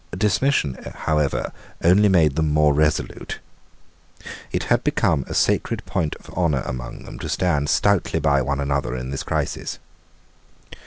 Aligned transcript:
Dismission 0.17 0.79
however 1.05 1.51
only 1.83 2.09
made 2.09 2.35
them 2.35 2.49
more 2.51 2.73
resolute. 2.73 3.37
It 4.51 4.63
had 4.63 4.83
become 4.83 5.25
a 5.27 5.35
sacred 5.35 5.85
point 5.85 6.15
of 6.15 6.27
honour 6.31 6.63
among 6.65 7.03
them 7.03 7.19
to 7.19 7.29
stand 7.29 7.69
stoutly 7.69 8.19
by 8.19 8.41
one 8.41 8.59
another 8.59 8.95
in 8.95 9.11
this 9.11 9.21
crisis. 9.21 9.77